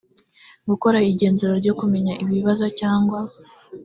[0.69, 3.19] gukora igenzura ryo kumenya ibibazo cyangwa